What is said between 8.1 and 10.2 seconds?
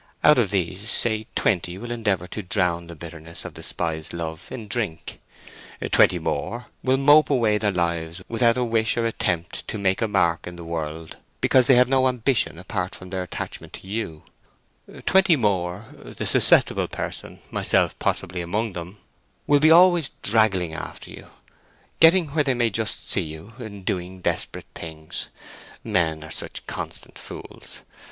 without a wish or attempt to make a